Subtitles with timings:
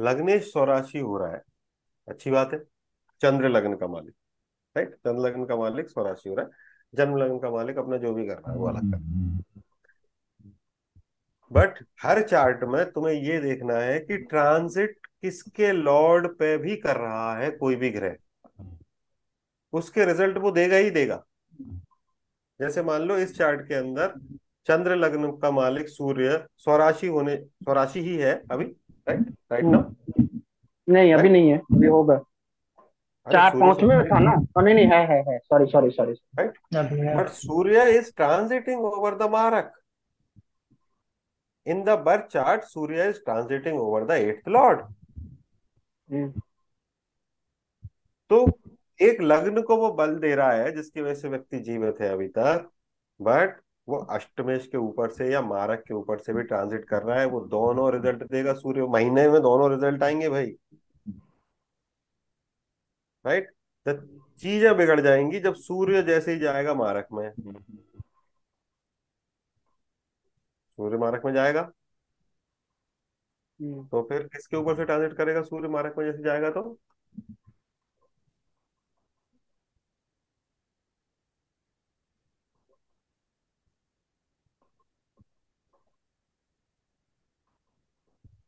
[0.00, 1.42] लग्नेश स्वराशि हो रहा है।
[2.08, 2.58] अच्छी बात है।
[3.20, 4.14] चंद्र लग्न का मालिक
[4.76, 6.50] राइट चंद्र लग्न का मालिक स्वराशि हो रहा है।
[6.94, 8.98] जन्म लग्न का मालिक अपना जो भी कर रहा है वो अलग कर
[11.50, 16.96] बट हर चार्ट में तुम्हें ये देखना है कि ट्रांजिट किसके लॉर्ड पे भी कर
[16.96, 18.16] रहा है कोई भी ग्रह।
[19.72, 21.22] उसके रिज़ल्ट वो देगा ही देगा।
[22.60, 24.14] जैसे मान लो इस चार्ट के अंदर
[24.66, 28.64] चंद्र लग्न का मालिक सूर्य स्वराशि होने स्वराशि ही है अभी।
[29.08, 29.78] राइट राइट ना
[30.88, 32.18] नहीं अभी नहीं है अभी होगा।
[33.26, 34.32] चार पाँच में था ना?
[34.34, 36.58] oh, नहीं नहीं है है है। Sorry sorry sorry right
[37.16, 39.72] but Surya is transiting over the marak
[41.66, 44.80] in the birth chart Surya is transiting over the eighth lord
[48.30, 48.46] तो
[49.00, 52.28] एक लग्न को वो बल दे रहा है जिसकी वजह से व्यक्ति जीवित है अभी
[52.28, 52.70] तक
[53.20, 57.18] बट वो अष्टमेश के ऊपर से या मारक के ऊपर से भी ट्रांजिट कर रहा
[57.20, 60.54] है वो दोनों रिज़ल्ट देगा सूर्य। महीने में दोनों रिज़ल्ट आएँगे भाई।
[63.24, 63.48] राइट
[63.86, 63.92] तो
[64.40, 67.30] चीज़ें बिगड़ जाएँगी जब सूर्य जैसे ही जाएगा मारक में।
[70.78, 71.70] सूर्य मारक में जाएगा।
[73.60, 75.42] हम्म। तो फिर किसके ऊपर से ट्रांजिट करेगा?
[75.42, 76.62] सूर्य मारक में जैसे जाएगा तो?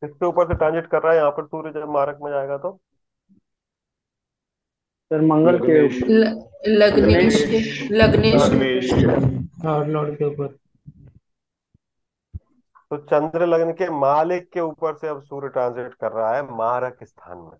[0.03, 2.79] किसके ऊपर से ट्रांजिट कर रहा है यहाँ पर सूर्य जब मारक में जाएगा तो?
[5.11, 5.79] सर मंगल के
[6.69, 8.93] लग्नेश लग्नेश।
[9.65, 10.47] और लॉर्ड के ऊपर।
[12.91, 17.03] तो चंद्र लग्न के मालिक के ऊपर से अब सूर्य ट्रांजिट कर रहा है मारक
[17.03, 17.57] स्थान में।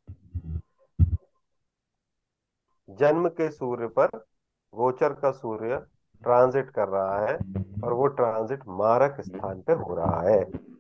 [2.89, 4.07] जन्म के सूर्य पर
[4.73, 5.77] गोचर का सूर्य
[6.23, 7.37] ट्रांजिट कर रहा है
[7.83, 10.72] और वो ट्रांजिट मारक स्थान पे हो रहा है।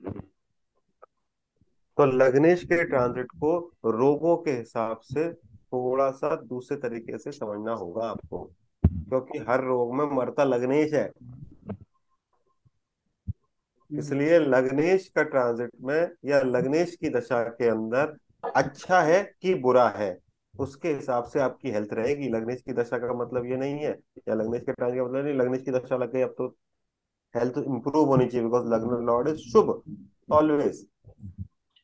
[1.97, 7.73] तो लग्नेश के ट्रांजिट को रोगों के हिसाब से थोड़ा सा दूसरे तरीके से समझना
[7.73, 8.43] होगा आपको,
[8.83, 11.11] क्योंकि हर रोग में मरता लग्नेश है।
[13.91, 18.15] इसलिए लग्नेश का ट्रांजिट में या लग्नेश की दशा के अंदर
[18.55, 20.17] अच्छा है कि बुरा है,
[20.53, 23.91] उसके हिसाब से आपकी हेल्थ रहेगी। लग्नेश की दशा का मतलब ये नहीं है,
[24.29, 26.47] या लग्नेश के ट्रांजिट का मतलब नहीं, लग्नेश की दशा लग गई, अब तो
[27.35, 29.81] हेल्थ इंप्रूव होनी चाहिए, because lagna lord is shubh,
[30.31, 30.85] always.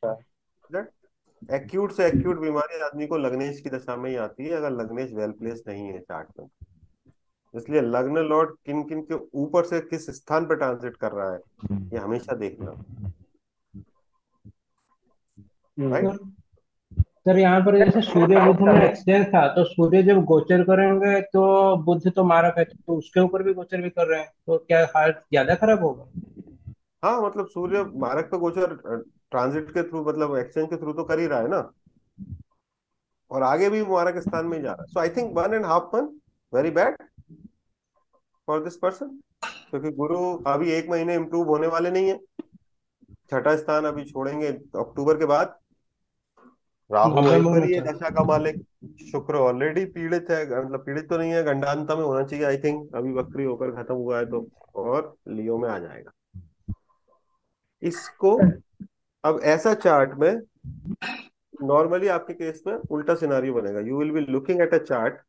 [0.02, 5.12] Acute से एक्यूट बीमारी आदमी को लग्नेश की दशा में ही आती है, अगर लग्नेश
[5.12, 6.46] वेल प्लेस नहीं है चार्ट में।
[7.54, 11.40] इसलिए लग्न लॉर्ड किन किन के ऊपर से किस स्थान पर ट्रांजिट कर रहा है,
[11.92, 12.70] ये हमेशा देखना।
[15.76, 16.16] हम्म।
[17.26, 21.76] सर यहाँ पर जैसे सूर्य बुद्ध में एक्सचेंज था तो सूर्य जब गोचर करेंगे तो
[21.84, 24.80] बुद्ध तो मारक है तो उसके ऊपर भी गोचर भी कर रहे हैं तो क्या
[24.96, 26.04] हाल ज़्यादा खराब होगा?
[27.02, 28.74] हाँ मतलब सूर्य मारक पे गोचर
[29.30, 31.70] ट्रांजिट के थ्रू मतलब एक्सचेंज के थ्रू तो कर ही रहा है ना?
[33.30, 35.64] और आगे भी मारक स्थान में ही जा रहा है। So I think one and
[35.66, 36.08] half month
[36.52, 36.96] very bad
[38.48, 39.18] for this person
[39.70, 42.18] क्योंकि गुरु अभी एक महीने इम्प्रूव होने वाले नहीं है।
[43.30, 45.58] छठा स्थान अभी छोड़ेंगे अक्टूबर के बाद।
[46.90, 48.62] राहु है दशा का मालिक
[49.10, 52.96] शुक्र ऑलरेडी पीड़ित है मतलब पीड़ित तो नहीं है गंडांता में होना चाहिए आई थिंक
[52.96, 56.10] अभी वक्री होकर खत्म हुआ है तो और लियो में आ जाएगा।
[57.82, 58.36] इसको
[59.24, 60.40] अब ऐसा चार्ट में
[61.62, 65.20] नॉर्मली आपके केस में उल्टा सिनारियो बनेगा। You will be looking at a chart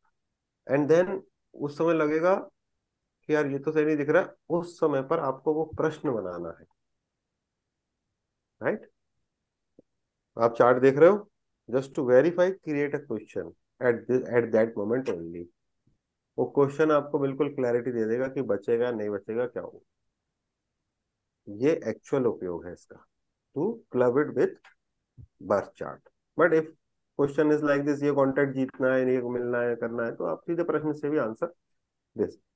[0.67, 1.21] and then
[1.53, 5.53] उस समय लगेगा कि यार ये तो सही नहीं दिख रहा, उस समय पर आपको
[5.53, 6.65] वो प्रश्न बनाना है।
[8.61, 8.89] Right right?
[10.37, 11.29] आप चार्ट देख रहे हो?
[11.69, 13.51] Just to verify create a question
[13.81, 15.47] at at that moment only
[16.37, 19.83] वो क्वेश्चन आपको बिल्कुल क्लैरिटी दे देगा कि बचेगा, नहीं बचेगा, क्या हो
[21.47, 23.05] ये एक्चुअल उपयोग है इसका।
[23.55, 24.55] To club it with
[25.43, 29.75] birth chart but if question is like this ये कॉन्टेक्ट जीतना है, ये मिलना है,
[29.75, 31.53] करना है तो आप सीधे प्रश्न से भी आंसर
[32.15, 32.50] दे सकते